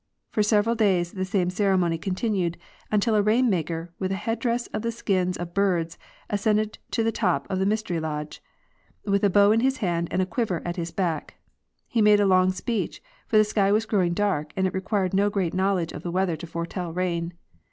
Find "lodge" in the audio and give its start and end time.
7.99-8.41